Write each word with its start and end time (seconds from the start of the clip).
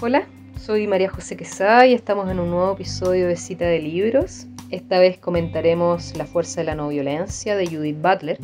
Hola, 0.00 0.28
soy 0.56 0.86
María 0.86 1.10
José 1.10 1.36
Quesada 1.36 1.84
y 1.84 1.92
estamos 1.92 2.30
en 2.30 2.38
un 2.38 2.50
nuevo 2.50 2.74
episodio 2.74 3.26
de 3.26 3.34
Cita 3.34 3.64
de 3.64 3.80
Libros. 3.80 4.46
Esta 4.70 5.00
vez 5.00 5.18
comentaremos 5.18 6.16
La 6.16 6.24
fuerza 6.24 6.60
de 6.60 6.66
la 6.66 6.76
no 6.76 6.86
violencia 6.86 7.56
de 7.56 7.66
Judith 7.66 8.00
Butler, 8.00 8.38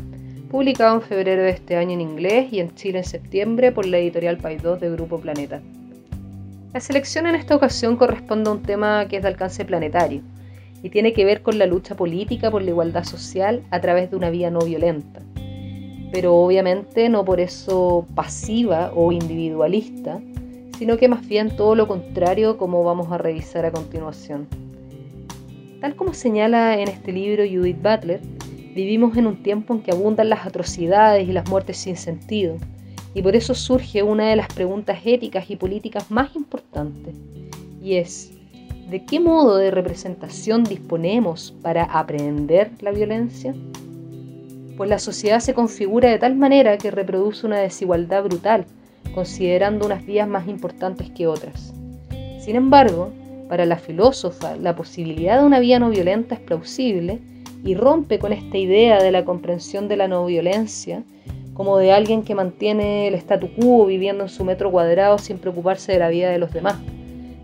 publicado 0.50 0.96
en 0.96 1.02
febrero 1.02 1.44
de 1.44 1.50
este 1.50 1.76
año 1.76 1.92
en 1.92 2.00
inglés 2.00 2.52
y 2.52 2.58
en 2.58 2.74
Chile 2.74 2.98
en 2.98 3.04
septiembre 3.04 3.70
por 3.70 3.86
la 3.86 3.98
editorial 3.98 4.38
País 4.38 4.60
2 4.64 4.80
de 4.80 4.90
Grupo 4.90 5.20
Planeta. 5.20 5.62
La 6.72 6.80
selección 6.80 7.28
en 7.28 7.36
esta 7.36 7.54
ocasión 7.54 7.96
corresponde 7.96 8.50
a 8.50 8.54
un 8.54 8.62
tema 8.62 9.06
que 9.06 9.18
es 9.18 9.22
de 9.22 9.28
alcance 9.28 9.64
planetario 9.64 10.22
y 10.82 10.90
tiene 10.90 11.12
que 11.12 11.24
ver 11.24 11.42
con 11.42 11.56
la 11.56 11.66
lucha 11.66 11.94
política 11.94 12.50
por 12.50 12.62
la 12.62 12.70
igualdad 12.70 13.04
social 13.04 13.62
a 13.70 13.80
través 13.80 14.10
de 14.10 14.16
una 14.16 14.30
vía 14.30 14.50
no 14.50 14.58
violenta, 14.58 15.22
pero 16.10 16.34
obviamente 16.34 17.08
no 17.08 17.24
por 17.24 17.38
eso 17.38 18.08
pasiva 18.16 18.90
o 18.92 19.12
individualista, 19.12 20.20
sino 20.78 20.96
que 20.96 21.08
más 21.08 21.26
bien 21.26 21.56
todo 21.56 21.74
lo 21.74 21.86
contrario 21.86 22.56
como 22.56 22.84
vamos 22.84 23.12
a 23.12 23.18
revisar 23.18 23.64
a 23.64 23.72
continuación. 23.72 24.48
Tal 25.80 25.96
como 25.96 26.14
señala 26.14 26.78
en 26.80 26.88
este 26.88 27.12
libro 27.12 27.44
Judith 27.44 27.80
Butler, 27.82 28.20
vivimos 28.74 29.16
en 29.16 29.26
un 29.26 29.42
tiempo 29.42 29.74
en 29.74 29.82
que 29.82 29.92
abundan 29.92 30.30
las 30.30 30.46
atrocidades 30.46 31.28
y 31.28 31.32
las 31.32 31.48
muertes 31.48 31.76
sin 31.76 31.96
sentido, 31.96 32.56
y 33.14 33.22
por 33.22 33.36
eso 33.36 33.54
surge 33.54 34.02
una 34.02 34.28
de 34.28 34.36
las 34.36 34.48
preguntas 34.48 34.98
éticas 35.04 35.48
y 35.50 35.56
políticas 35.56 36.10
más 36.10 36.34
importantes, 36.34 37.14
y 37.82 37.96
es, 37.96 38.32
¿de 38.90 39.04
qué 39.04 39.20
modo 39.20 39.56
de 39.56 39.70
representación 39.70 40.64
disponemos 40.64 41.54
para 41.62 41.84
aprender 41.84 42.72
la 42.80 42.90
violencia? 42.90 43.54
Pues 44.76 44.90
la 44.90 44.98
sociedad 44.98 45.38
se 45.38 45.54
configura 45.54 46.10
de 46.10 46.18
tal 46.18 46.34
manera 46.34 46.78
que 46.78 46.90
reproduce 46.90 47.46
una 47.46 47.58
desigualdad 47.58 48.24
brutal, 48.24 48.66
considerando 49.14 49.86
unas 49.86 50.04
vías 50.04 50.28
más 50.28 50.48
importantes 50.48 51.10
que 51.10 51.26
otras. 51.26 51.72
Sin 52.38 52.56
embargo, 52.56 53.10
para 53.48 53.66
la 53.66 53.76
filósofa, 53.76 54.56
la 54.56 54.74
posibilidad 54.74 55.40
de 55.40 55.46
una 55.46 55.60
vía 55.60 55.78
no 55.78 55.90
violenta 55.90 56.34
es 56.34 56.40
plausible 56.40 57.20
y 57.64 57.74
rompe 57.74 58.18
con 58.18 58.32
esta 58.32 58.58
idea 58.58 59.02
de 59.02 59.12
la 59.12 59.24
comprensión 59.24 59.88
de 59.88 59.96
la 59.96 60.08
no 60.08 60.26
violencia 60.26 61.02
como 61.54 61.78
de 61.78 61.92
alguien 61.92 62.22
que 62.22 62.34
mantiene 62.34 63.06
el 63.08 63.14
statu 63.14 63.48
quo 63.54 63.86
viviendo 63.86 64.24
en 64.24 64.28
su 64.28 64.44
metro 64.44 64.70
cuadrado 64.70 65.18
sin 65.18 65.38
preocuparse 65.38 65.92
de 65.92 66.00
la 66.00 66.08
vida 66.08 66.30
de 66.30 66.38
los 66.38 66.52
demás, 66.52 66.76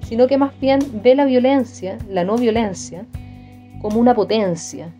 sino 0.06 0.26
que 0.26 0.36
más 0.36 0.58
bien 0.60 0.80
ve 1.02 1.14
la 1.14 1.24
violencia, 1.24 1.96
la 2.08 2.24
no 2.24 2.36
violencia, 2.36 3.06
como 3.80 4.00
una 4.00 4.14
potencia, 4.14 4.92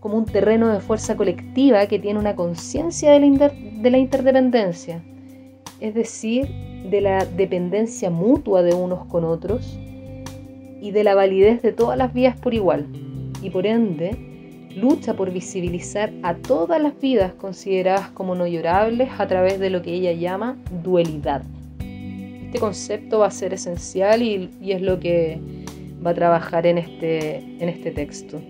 como 0.00 0.16
un 0.16 0.26
terreno 0.26 0.68
de 0.68 0.80
fuerza 0.80 1.16
colectiva 1.16 1.86
que 1.86 1.98
tiene 1.98 2.18
una 2.18 2.34
conciencia 2.34 3.12
de, 3.12 3.52
de, 3.80 3.90
la 3.90 3.98
interdependencia, 3.98 5.02
es 5.80 5.94
decir, 5.94 6.48
de 6.90 7.00
la 7.00 7.24
dependencia 7.24 8.10
mutua 8.10 8.62
de 8.62 8.74
unos 8.74 9.06
con 9.06 9.24
otros 9.24 9.78
y 10.80 10.90
de 10.90 11.04
la 11.04 11.14
validez 11.14 11.62
de 11.62 11.72
todas 11.72 11.98
las 11.98 12.12
vías 12.12 12.38
por 12.38 12.54
igual, 12.54 12.86
y 13.42 13.50
por 13.50 13.66
ende 13.66 14.16
lucha 14.76 15.14
por 15.14 15.32
visibilizar 15.32 16.12
a 16.22 16.34
todas 16.34 16.80
las 16.80 16.98
vidas 17.00 17.32
consideradas 17.34 18.10
como 18.10 18.34
no 18.34 18.46
llorables 18.46 19.08
a 19.18 19.26
través 19.26 19.58
de 19.58 19.70
lo 19.70 19.82
que 19.82 19.92
ella 19.92 20.12
llama 20.12 20.56
dualidad. 20.82 21.42
Este 21.80 22.60
concepto 22.60 23.18
va 23.20 23.26
a 23.26 23.30
ser 23.30 23.52
esencial 23.52 24.22
y, 24.22 24.50
es 24.62 24.80
lo 24.80 24.98
que 25.00 25.40
va 26.04 26.10
a 26.10 26.14
trabajar 26.14 26.66
en 26.66 26.78
este, 26.78 27.38
en 27.38 27.68
este 27.68 27.90
texto. 27.90 28.40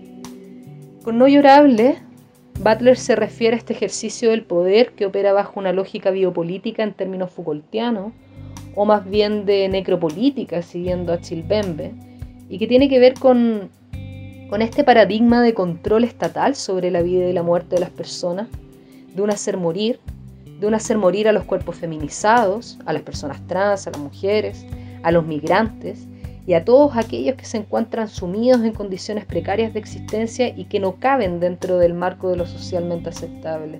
Con 1.03 1.17
no 1.17 1.27
llorable 1.27 1.97
Butler 2.59 2.97
se 2.97 3.15
refiere 3.15 3.55
a 3.55 3.57
este 3.57 3.71
ejercicio 3.71 4.31
del 4.31 4.43
poder 4.43 4.91
que 4.91 5.05
opera 5.05 5.31
bajo 5.31 5.59
una 5.61 5.71
lógica 5.71 6.11
biopolítica 6.11 6.83
en 6.83 6.93
términos 6.93 7.31
Foucaultianos, 7.31 8.11
o 8.75 8.85
más 8.85 9.09
bien 9.09 9.45
de 9.45 9.69
necropolítica, 9.69 10.61
siguiendo 10.61 11.13
a 11.13 11.21
Chilbembe, 11.21 11.93
y 12.49 12.59
que 12.59 12.67
tiene 12.67 12.89
que 12.89 12.99
ver 12.99 13.13
con, 13.13 13.69
con 14.49 14.61
este 14.61 14.83
paradigma 14.83 15.41
de 15.41 15.53
control 15.53 16.03
estatal 16.03 16.55
sobre 16.55 16.91
la 16.91 17.01
vida 17.01 17.29
y 17.29 17.33
la 17.33 17.43
muerte 17.43 17.75
de 17.75 17.81
las 17.81 17.91
personas, 17.91 18.49
de 19.15 19.21
un 19.21 19.29
hacer 19.29 19.55
morir, 19.55 20.01
de 20.59 20.67
un 20.67 20.73
hacer 20.73 20.97
morir 20.97 21.29
a 21.29 21.31
los 21.31 21.45
cuerpos 21.45 21.77
feminizados, 21.77 22.77
a 22.85 22.91
las 22.91 23.03
personas 23.03 23.45
trans, 23.47 23.87
a 23.87 23.91
las 23.91 24.01
mujeres, 24.01 24.65
a 25.03 25.11
los 25.11 25.25
migrantes, 25.25 26.07
y 26.49 26.55
a 26.55 26.65
todos 26.65 26.97
aquellos 26.97 27.35
que 27.35 27.45
se 27.45 27.57
encuentran 27.57 28.07
sumidos 28.07 28.63
en 28.63 28.73
condiciones 28.73 29.23
precarias 29.23 29.71
de 29.71 29.79
existencia 29.79 30.49
y 30.49 30.63
que 30.63 30.79
no 30.79 30.95
caben 30.95 31.39
dentro 31.39 31.77
del 31.77 31.93
marco 31.93 32.31
de 32.31 32.37
lo 32.37 32.47
socialmente 32.47 33.09
aceptable. 33.09 33.79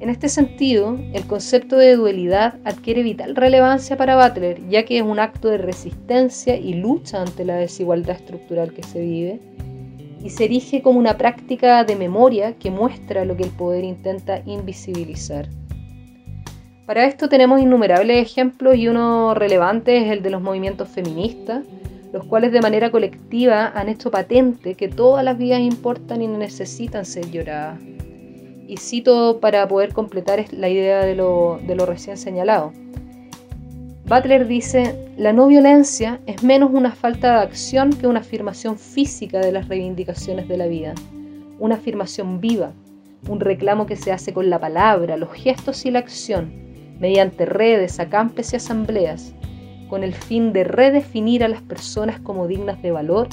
En 0.00 0.08
este 0.08 0.30
sentido, 0.30 0.96
el 1.12 1.26
concepto 1.26 1.76
de 1.76 1.96
dualidad 1.96 2.54
adquiere 2.64 3.02
vital 3.02 3.36
relevancia 3.36 3.94
para 3.98 4.16
Butler, 4.16 4.66
ya 4.70 4.86
que 4.86 4.96
es 4.96 5.02
un 5.02 5.18
acto 5.18 5.48
de 5.50 5.58
resistencia 5.58 6.56
y 6.56 6.72
lucha 6.72 7.20
ante 7.20 7.44
la 7.44 7.56
desigualdad 7.56 8.16
estructural 8.16 8.72
que 8.72 8.82
se 8.82 9.02
vive, 9.02 9.38
y 10.22 10.30
se 10.30 10.44
erige 10.46 10.80
como 10.80 10.98
una 10.98 11.18
práctica 11.18 11.84
de 11.84 11.94
memoria 11.94 12.54
que 12.54 12.70
muestra 12.70 13.26
lo 13.26 13.36
que 13.36 13.42
el 13.42 13.50
poder 13.50 13.84
intenta 13.84 14.40
invisibilizar. 14.46 15.46
Para 16.86 17.06
esto 17.06 17.30
tenemos 17.30 17.62
innumerables 17.62 18.30
ejemplos 18.30 18.76
y 18.76 18.88
uno 18.88 19.32
relevante 19.32 19.96
es 19.96 20.12
el 20.12 20.22
de 20.22 20.28
los 20.28 20.42
movimientos 20.42 20.86
feministas, 20.90 21.64
los 22.12 22.26
cuales 22.26 22.52
de 22.52 22.60
manera 22.60 22.90
colectiva 22.90 23.68
han 23.68 23.88
hecho 23.88 24.10
patente 24.10 24.74
que 24.74 24.88
todas 24.88 25.24
las 25.24 25.38
vidas 25.38 25.60
importan 25.60 26.20
y 26.20 26.26
necesitan 26.26 27.06
ser 27.06 27.30
lloradas. 27.30 27.80
Y 28.68 28.76
cito 28.76 29.40
para 29.40 29.66
poder 29.66 29.94
completar 29.94 30.44
la 30.52 30.68
idea 30.68 31.06
de 31.06 31.14
lo, 31.14 31.58
de 31.66 31.74
lo 31.74 31.86
recién 31.86 32.18
señalado. 32.18 32.72
Butler 34.06 34.46
dice, 34.46 34.94
la 35.16 35.32
no 35.32 35.46
violencia 35.46 36.20
es 36.26 36.42
menos 36.42 36.70
una 36.70 36.92
falta 36.92 37.38
de 37.38 37.42
acción 37.44 37.94
que 37.94 38.06
una 38.06 38.20
afirmación 38.20 38.76
física 38.78 39.40
de 39.40 39.52
las 39.52 39.68
reivindicaciones 39.68 40.48
de 40.48 40.58
la 40.58 40.66
vida, 40.66 40.92
una 41.58 41.76
afirmación 41.76 42.42
viva, 42.42 42.72
un 43.26 43.40
reclamo 43.40 43.86
que 43.86 43.96
se 43.96 44.12
hace 44.12 44.34
con 44.34 44.50
la 44.50 44.58
palabra, 44.58 45.16
los 45.16 45.32
gestos 45.32 45.86
y 45.86 45.90
la 45.90 46.00
acción, 46.00 46.64
mediante 46.98 47.46
redes, 47.46 48.00
acampes 48.00 48.52
y 48.52 48.56
asambleas, 48.56 49.34
con 49.88 50.04
el 50.04 50.14
fin 50.14 50.52
de 50.52 50.64
redefinir 50.64 51.44
a 51.44 51.48
las 51.48 51.62
personas 51.62 52.20
como 52.20 52.46
dignas 52.46 52.80
de 52.82 52.92
valor, 52.92 53.28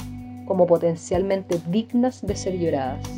como 0.46 0.66
potencialmente 0.66 1.58
dignas 1.68 2.26
de 2.26 2.36
ser 2.36 2.58
lloradas. 2.58 3.08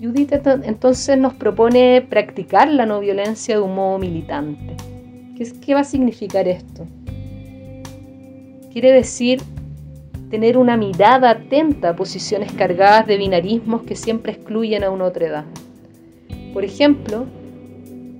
Judith 0.00 0.32
entonces 0.32 1.18
nos 1.18 1.34
propone 1.34 2.04
practicar 2.08 2.68
la 2.68 2.86
no 2.86 3.00
violencia 3.00 3.56
de 3.56 3.62
un 3.62 3.74
modo 3.74 3.98
militante. 3.98 4.74
¿Qué, 5.36 5.52
qué 5.60 5.74
va 5.74 5.80
a 5.80 5.84
significar 5.84 6.48
esto? 6.48 6.86
Quiere 8.72 8.92
decir 8.92 9.42
tener 10.30 10.56
una 10.56 10.76
mirada 10.76 11.30
atenta 11.30 11.90
a 11.90 11.96
posiciones 11.96 12.52
cargadas 12.52 13.06
de 13.06 13.18
binarismos 13.18 13.82
que 13.82 13.96
siempre 13.96 14.32
excluyen 14.32 14.84
a 14.84 14.90
una 14.90 15.04
otra 15.04 15.26
edad. 15.26 15.44
Por 16.54 16.64
ejemplo, 16.64 17.26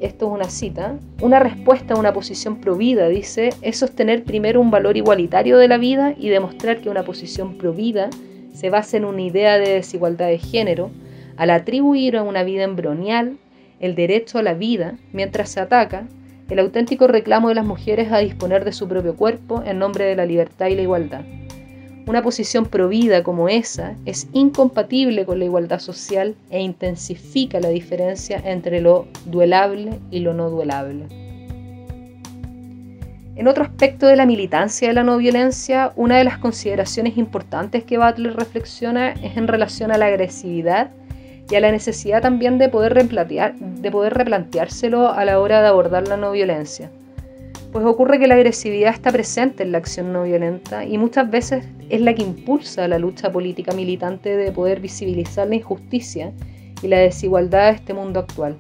esto 0.01 0.27
es 0.27 0.33
una 0.33 0.51
cita, 0.51 0.99
una 1.21 1.39
respuesta 1.39 1.95
a 1.95 1.99
una 1.99 2.13
posición 2.13 2.61
provida, 2.61 3.09
dice, 3.09 3.51
es 3.63 3.79
sostener 3.79 4.25
primero 4.25 4.61
un 4.61 4.71
valor 4.71 4.97
igualitario 4.97 5.59
de 5.59 5.69
la 5.69 5.79
vida 5.79 6.15
y 6.19 6.29
demostrar 6.29 6.81
que 6.81 6.91
una 6.91 7.05
posición 7.05 7.59
provida 7.59 8.11
se 8.53 8.71
basa 8.71 8.97
en 8.97 9.05
una 9.05 9.23
idea 9.23 9.59
de 9.59 9.75
desigualdad 9.75 10.29
de 10.29 10.39
género 10.39 10.91
al 11.37 11.51
atribuir 11.51 12.17
a 12.17 12.23
una 12.23 12.43
vida 12.43 12.65
embronial 12.65 13.37
el 13.79 13.95
derecho 13.95 14.39
a 14.39 14.43
la 14.43 14.55
vida 14.55 14.97
mientras 15.13 15.51
se 15.51 15.61
ataca 15.61 16.07
el 16.51 16.59
auténtico 16.59 17.07
reclamo 17.07 17.49
de 17.49 17.55
las 17.55 17.65
mujeres 17.65 18.11
a 18.11 18.19
disponer 18.19 18.65
de 18.65 18.73
su 18.73 18.89
propio 18.89 19.15
cuerpo 19.15 19.63
en 19.65 19.79
nombre 19.79 20.05
de 20.05 20.17
la 20.17 20.27
libertad 20.27 20.67
y 20.67 20.75
la 20.75 20.83
igualdad. 20.83 21.23
Una 22.07 22.23
posición 22.23 22.67
provida 22.67 23.23
como 23.23 23.49
esa 23.49 23.95
es 24.05 24.27
incompatible 24.33 25.25
con 25.25 25.39
la 25.39 25.45
igualdad 25.45 25.79
social 25.79 26.35
e 26.51 26.61
intensifica 26.61 27.61
la 27.61 27.69
diferencia 27.69 28.41
entre 28.45 28.81
lo 28.81 29.07
duelable 29.27 29.99
y 30.11 30.21
lo 30.21 30.35
no 30.35 30.51
duelable. 30.51 31.07
En 33.37 33.49
otro 33.49 33.65
aspecto 33.65 34.07
de 34.07 34.17
la 34.17 34.27
militancia 34.27 34.89
de 34.89 34.95
la 34.95 35.03
no 35.03 35.17
violencia, 35.17 35.93
una 35.97 36.19
de 36.19 36.25
las 36.25 36.37
consideraciones 36.37 37.17
importantes 37.17 37.85
que 37.85 37.97
Butler 37.97 38.35
reflexiona 38.35 39.13
es 39.13 39.37
en 39.37 39.49
relación 39.49 39.91
a 39.93 39.97
la 39.97 40.07
agresividad 40.07 40.91
y 41.49 41.55
a 41.55 41.61
la 41.61 41.71
necesidad 41.73 42.23
también 42.23 42.59
de 42.59 42.69
poder, 42.69 42.95
de 42.95 43.91
poder 43.91 44.15
replanteárselo 44.15 45.11
a 45.11 45.25
la 45.25 45.41
hora 45.41 45.63
de 45.63 45.69
abordar 45.69 46.07
la 46.07 46.17
no 46.17 46.33
violencia. 46.33 46.91
Pues 47.73 47.85
ocurre 47.85 48.19
que 48.19 48.27
la 48.27 48.35
agresividad 48.35 48.93
está 48.93 49.13
presente 49.13 49.63
en 49.63 49.71
la 49.71 49.79
acción 49.79 50.13
no 50.13 50.25
violenta 50.25 50.85
y 50.85 50.99
muchas 50.99 51.31
veces 51.31 51.65
es 51.89 52.01
la 52.01 52.15
que 52.15 52.23
impulsa 52.23 52.89
la 52.89 52.99
lucha 52.99 53.31
política 53.31 53.73
militante 53.73 54.37
de 54.37 54.51
poder 54.51 54.81
visibilizar 54.81 55.47
la 55.47 55.55
injusticia 55.55 56.33
y 56.83 56.89
la 56.89 56.99
desigualdad 56.99 57.71
de 57.71 57.77
este 57.77 57.95
mundo 57.95 58.19
actual. 58.19 58.59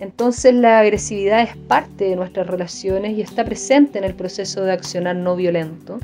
Entonces 0.00 0.54
la 0.54 0.80
agresividad 0.80 1.42
es 1.42 1.56
parte 1.56 2.06
de 2.06 2.16
nuestras 2.16 2.48
relaciones 2.48 3.16
y 3.16 3.20
está 3.20 3.44
presente 3.44 3.98
en 3.98 4.04
el 4.04 4.14
proceso 4.14 4.64
de 4.64 4.72
accionar 4.72 5.14
no 5.14 5.36
violento, 5.36 6.00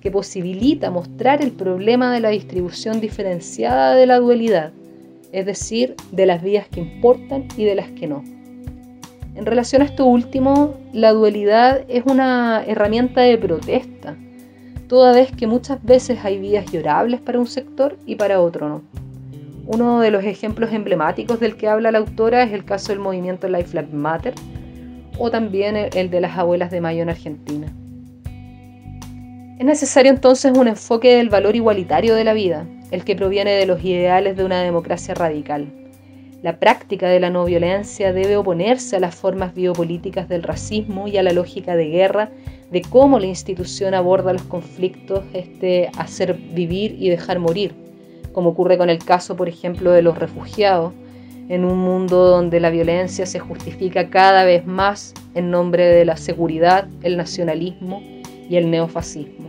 que 0.00 0.12
posibilita 0.12 0.92
mostrar 0.92 1.42
el 1.42 1.50
problema 1.50 2.12
de 2.12 2.20
la 2.20 2.28
distribución 2.28 3.00
diferenciada 3.00 3.96
de 3.96 4.06
la 4.06 4.20
dualidad, 4.20 4.70
es 5.32 5.44
decir, 5.44 5.96
de 6.12 6.26
las 6.26 6.40
vías 6.40 6.68
que 6.68 6.80
importan 6.80 7.48
y 7.56 7.64
de 7.64 7.74
las 7.74 7.90
que 7.90 8.06
no. 8.06 8.37
En 9.38 9.46
relación 9.46 9.82
a 9.82 9.84
esto 9.84 10.04
último, 10.04 10.74
la 10.92 11.12
dualidad 11.12 11.82
es 11.86 12.02
una 12.06 12.64
herramienta 12.66 13.20
de 13.20 13.38
protesta, 13.38 14.16
toda 14.88 15.12
vez 15.12 15.30
que 15.30 15.46
muchas 15.46 15.80
veces 15.84 16.24
hay 16.24 16.40
vidas 16.40 16.66
llorables 16.72 17.20
para 17.20 17.38
un 17.38 17.46
sector 17.46 17.96
y 18.04 18.16
para 18.16 18.40
otro 18.40 18.68
no. 18.68 18.82
Uno 19.64 20.00
de 20.00 20.10
los 20.10 20.24
ejemplos 20.24 20.72
emblemáticos 20.72 21.38
del 21.38 21.56
que 21.56 21.68
habla 21.68 21.92
la 21.92 21.98
autora 21.98 22.42
es 22.42 22.52
el 22.52 22.64
caso 22.64 22.88
del 22.88 22.98
movimiento 22.98 23.48
Life 23.48 23.80
Matter 23.92 24.34
o 25.20 25.30
también 25.30 25.76
el 25.76 26.10
de 26.10 26.20
las 26.20 26.36
abuelas 26.36 26.72
de 26.72 26.80
Mayo 26.80 27.02
en 27.02 27.10
Argentina. 27.10 27.72
Es 29.56 29.64
necesario 29.64 30.10
entonces 30.10 30.50
un 30.58 30.66
enfoque 30.66 31.16
del 31.16 31.28
valor 31.28 31.54
igualitario 31.54 32.16
de 32.16 32.24
la 32.24 32.32
vida, 32.32 32.66
el 32.90 33.04
que 33.04 33.14
proviene 33.14 33.52
de 33.52 33.66
los 33.66 33.84
ideales 33.84 34.36
de 34.36 34.44
una 34.44 34.62
democracia 34.62 35.14
radical. 35.14 35.77
La 36.42 36.60
práctica 36.60 37.08
de 37.08 37.18
la 37.18 37.30
no 37.30 37.44
violencia 37.44 38.12
debe 38.12 38.36
oponerse 38.36 38.94
a 38.94 39.00
las 39.00 39.16
formas 39.16 39.54
biopolíticas 39.54 40.28
del 40.28 40.44
racismo 40.44 41.08
y 41.08 41.16
a 41.16 41.22
la 41.24 41.32
lógica 41.32 41.74
de 41.74 41.88
guerra 41.88 42.30
de 42.70 42.82
cómo 42.82 43.18
la 43.18 43.26
institución 43.26 43.94
aborda 43.94 44.32
los 44.32 44.42
conflictos, 44.42 45.24
este, 45.32 45.90
hacer 45.98 46.34
vivir 46.34 46.94
y 46.98 47.08
dejar 47.08 47.40
morir, 47.40 47.74
como 48.32 48.50
ocurre 48.50 48.78
con 48.78 48.88
el 48.88 48.98
caso, 48.98 49.36
por 49.36 49.48
ejemplo, 49.48 49.90
de 49.90 50.02
los 50.02 50.16
refugiados, 50.16 50.92
en 51.48 51.64
un 51.64 51.78
mundo 51.78 52.26
donde 52.26 52.60
la 52.60 52.70
violencia 52.70 53.26
se 53.26 53.38
justifica 53.40 54.10
cada 54.10 54.44
vez 54.44 54.66
más 54.66 55.14
en 55.34 55.50
nombre 55.50 55.86
de 55.86 56.04
la 56.04 56.16
seguridad, 56.16 56.86
el 57.02 57.16
nacionalismo 57.16 58.00
y 58.48 58.56
el 58.56 58.70
neofascismo. 58.70 59.47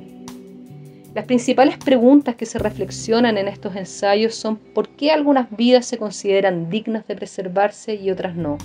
Las 1.15 1.25
principales 1.25 1.77
preguntas 1.77 2.35
que 2.35 2.45
se 2.45 2.59
reflexionan 2.59 3.37
en 3.37 3.47
estos 3.47 3.75
ensayos 3.75 4.35
son 4.35 4.57
por 4.57 4.89
qué 4.89 5.11
algunas 5.11 5.49
vidas 5.55 5.87
se 5.87 5.97
consideran 5.97 6.69
dignas 6.69 7.07
de 7.07 7.15
preservarse 7.15 7.95
y 7.95 8.11
otras 8.11 8.35
no, 8.35 8.57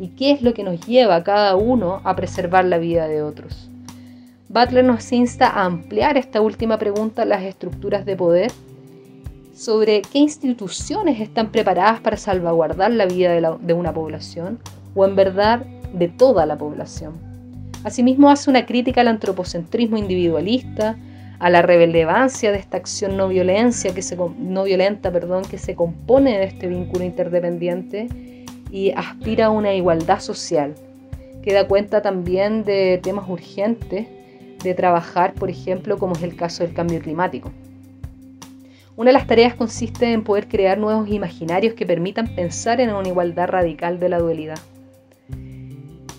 y 0.00 0.08
qué 0.08 0.32
es 0.32 0.42
lo 0.42 0.54
que 0.54 0.64
nos 0.64 0.84
lleva 0.86 1.22
cada 1.22 1.54
uno 1.54 2.00
a 2.02 2.16
preservar 2.16 2.64
la 2.64 2.78
vida 2.78 3.06
de 3.06 3.22
otros. 3.22 3.70
Butler 4.48 4.84
nos 4.84 5.12
insta 5.12 5.48
a 5.48 5.66
ampliar 5.66 6.16
esta 6.16 6.40
última 6.40 6.78
pregunta 6.78 7.22
a 7.22 7.26
las 7.26 7.42
estructuras 7.42 8.04
de 8.04 8.16
poder 8.16 8.50
sobre 9.54 10.02
qué 10.02 10.18
instituciones 10.18 11.20
están 11.20 11.52
preparadas 11.52 12.00
para 12.00 12.16
salvaguardar 12.16 12.90
la 12.90 13.06
vida 13.06 13.58
de 13.58 13.72
una 13.72 13.92
población 13.92 14.58
o 14.94 15.04
en 15.04 15.14
verdad 15.14 15.64
de 15.92 16.08
toda 16.08 16.46
la 16.46 16.56
población. 16.56 17.12
Asimismo 17.84 18.30
hace 18.30 18.50
una 18.50 18.66
crítica 18.66 19.02
al 19.02 19.08
antropocentrismo 19.08 19.96
individualista, 19.96 20.96
a 21.38 21.50
la 21.50 21.62
relevancia 21.62 22.50
de 22.50 22.58
esta 22.58 22.76
acción 22.76 23.16
no, 23.16 23.28
violencia 23.28 23.94
que 23.94 24.02
se, 24.02 24.16
no 24.16 24.64
violenta 24.64 25.12
perdón, 25.12 25.44
que 25.44 25.58
se 25.58 25.74
compone 25.74 26.38
de 26.38 26.44
este 26.44 26.66
vínculo 26.66 27.04
interdependiente 27.04 28.08
y 28.70 28.90
aspira 28.90 29.46
a 29.46 29.50
una 29.50 29.74
igualdad 29.74 30.20
social, 30.20 30.74
que 31.42 31.52
da 31.52 31.66
cuenta 31.66 32.02
también 32.02 32.64
de 32.64 32.98
temas 33.02 33.28
urgentes 33.28 34.06
de 34.62 34.74
trabajar, 34.74 35.34
por 35.34 35.50
ejemplo, 35.50 35.98
como 35.98 36.14
es 36.14 36.22
el 36.22 36.34
caso 36.34 36.64
del 36.64 36.74
cambio 36.74 37.00
climático. 37.00 37.52
Una 38.96 39.10
de 39.10 39.12
las 39.12 39.28
tareas 39.28 39.54
consiste 39.54 40.12
en 40.12 40.24
poder 40.24 40.48
crear 40.48 40.76
nuevos 40.76 41.08
imaginarios 41.08 41.74
que 41.74 41.86
permitan 41.86 42.34
pensar 42.34 42.80
en 42.80 42.92
una 42.92 43.06
igualdad 43.06 43.46
radical 43.46 44.00
de 44.00 44.08
la 44.08 44.18
dualidad. 44.18 44.58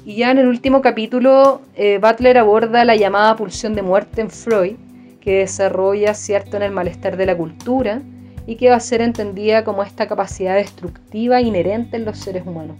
Y 0.05 0.15
ya 0.15 0.31
en 0.31 0.37
el 0.37 0.47
último 0.47 0.81
capítulo, 0.81 1.61
eh, 1.75 1.99
Butler 2.01 2.37
aborda 2.37 2.85
la 2.85 2.95
llamada 2.95 3.35
pulsión 3.35 3.75
de 3.75 3.81
muerte 3.81 4.21
en 4.21 4.29
Freud, 4.29 4.77
que 5.21 5.39
desarrolla 5.39 6.13
cierto 6.13 6.57
en 6.57 6.63
el 6.63 6.71
malestar 6.71 7.17
de 7.17 7.25
la 7.25 7.37
cultura 7.37 8.01
y 8.45 8.55
que 8.55 8.69
va 8.69 8.75
a 8.75 8.79
ser 8.79 9.01
entendida 9.01 9.63
como 9.63 9.83
esta 9.83 10.07
capacidad 10.07 10.55
destructiva 10.55 11.41
inherente 11.41 11.97
en 11.97 12.05
los 12.05 12.17
seres 12.17 12.45
humanos. 12.47 12.77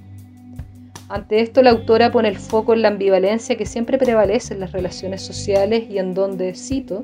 Ante 1.09 1.41
esto, 1.41 1.63
la 1.63 1.71
autora 1.71 2.11
pone 2.11 2.27
el 2.27 2.37
foco 2.37 2.73
en 2.73 2.83
la 2.83 2.89
ambivalencia 2.89 3.57
que 3.57 3.65
siempre 3.65 3.97
prevalece 3.97 4.53
en 4.53 4.59
las 4.59 4.71
relaciones 4.71 5.21
sociales 5.21 5.89
y 5.89 5.97
en 5.97 6.13
donde, 6.13 6.53
cito, 6.53 7.03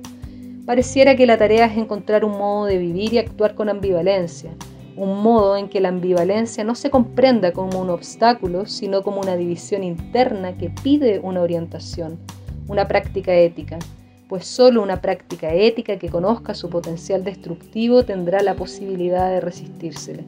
pareciera 0.65 1.15
que 1.15 1.25
la 1.25 1.37
tarea 1.37 1.65
es 1.65 1.77
encontrar 1.77 2.23
un 2.23 2.37
modo 2.37 2.65
de 2.65 2.77
vivir 2.77 3.13
y 3.13 3.17
actuar 3.17 3.55
con 3.55 3.67
ambivalencia, 3.67 4.51
un 4.95 5.21
modo 5.21 5.57
en 5.57 5.69
que 5.69 5.81
la 5.81 5.89
ambivalencia 5.89 6.63
no 6.63 6.75
se 6.75 6.89
comprenda 6.89 7.51
como 7.51 7.81
un 7.81 7.89
obstáculo, 7.89 8.65
sino 8.65 9.01
como 9.01 9.21
una 9.21 9.35
división 9.35 9.83
interna 9.83 10.57
que 10.57 10.69
pide 10.69 11.19
una 11.19 11.41
orientación, 11.41 12.19
una 12.67 12.87
práctica 12.87 13.33
ética, 13.33 13.79
pues 14.27 14.45
solo 14.45 14.81
una 14.81 15.01
práctica 15.01 15.53
ética 15.53 15.97
que 15.97 16.09
conozca 16.09 16.53
su 16.53 16.69
potencial 16.69 17.23
destructivo 17.23 18.03
tendrá 18.03 18.41
la 18.41 18.55
posibilidad 18.55 19.29
de 19.29 19.41
resistírsele. 19.41 20.23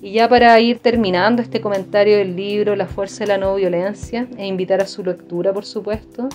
Y 0.00 0.12
ya 0.12 0.28
para 0.28 0.60
ir 0.60 0.80
terminando 0.80 1.40
este 1.40 1.62
comentario 1.62 2.18
del 2.18 2.36
libro 2.36 2.76
La 2.76 2.86
fuerza 2.86 3.24
de 3.24 3.28
la 3.28 3.38
no 3.38 3.54
violencia 3.54 4.28
e 4.36 4.46
invitar 4.46 4.82
a 4.82 4.86
su 4.86 5.02
lectura, 5.02 5.52
por 5.52 5.64
supuesto, 5.64 6.28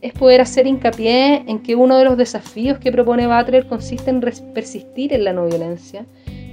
es 0.00 0.12
poder 0.12 0.40
hacer 0.40 0.66
hincapié 0.66 1.44
en 1.46 1.60
que 1.60 1.76
uno 1.76 1.96
de 1.96 2.04
los 2.04 2.18
desafíos 2.18 2.78
que 2.78 2.92
propone 2.92 3.26
Butler 3.26 3.66
consiste 3.66 4.10
en 4.10 4.20
persistir 4.20 5.12
en 5.14 5.24
la 5.24 5.32
no 5.32 5.46
violencia, 5.46 6.04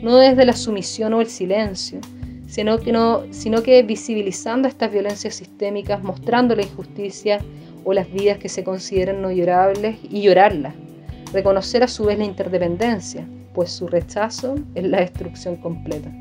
no 0.01 0.17
desde 0.17 0.45
la 0.45 0.53
sumisión 0.53 1.13
o 1.13 1.19
el 1.19 1.27
silencio, 1.27 1.99
sino 2.47 2.79
que, 2.79 2.91
no, 2.91 3.23
sino 3.31 3.63
que 3.63 3.81
visibilizando 3.83 4.67
estas 4.67 4.91
violencias 4.91 5.35
sistémicas, 5.35 6.03
mostrando 6.03 6.55
la 6.55 6.61
injusticia 6.61 7.39
o 7.83 7.93
las 7.93 8.11
vidas 8.11 8.37
que 8.37 8.49
se 8.49 8.63
consideran 8.63 9.21
no 9.21 9.31
llorables 9.31 9.97
y 10.03 10.21
llorarlas. 10.21 10.73
Reconocer 11.33 11.83
a 11.83 11.87
su 11.87 12.05
vez 12.05 12.17
la 12.17 12.25
interdependencia, 12.25 13.25
pues 13.53 13.71
su 13.71 13.87
rechazo 13.87 14.55
es 14.75 14.83
la 14.83 14.99
destrucción 14.99 15.57
completa. 15.57 16.11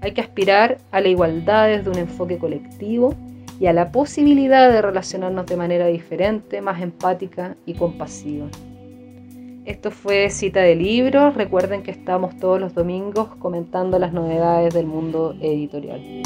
Hay 0.00 0.12
que 0.12 0.20
aspirar 0.20 0.78
a 0.90 1.00
la 1.00 1.08
igualdad 1.08 1.68
desde 1.68 1.90
un 1.90 1.98
enfoque 1.98 2.38
colectivo 2.38 3.14
y 3.58 3.66
a 3.66 3.72
la 3.72 3.90
posibilidad 3.90 4.70
de 4.70 4.82
relacionarnos 4.82 5.46
de 5.46 5.56
manera 5.56 5.86
diferente, 5.86 6.60
más 6.60 6.80
empática 6.80 7.56
y 7.66 7.74
compasiva. 7.74 8.46
Esto 9.64 9.90
fue 9.90 10.30
cita 10.30 10.60
de 10.60 10.76
libros. 10.76 11.34
Recuerden 11.34 11.82
que 11.82 11.90
estamos 11.90 12.36
todos 12.38 12.58
los 12.60 12.74
domingos 12.74 13.34
comentando 13.38 13.98
las 13.98 14.12
novedades 14.12 14.72
del 14.72 14.86
mundo 14.86 15.36
editorial. 15.42 16.22